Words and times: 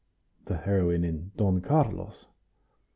(the 0.45 0.57
heroine 0.57 1.03
in 1.03 1.31
"Don 1.37 1.61
Carlos"). 1.61 2.25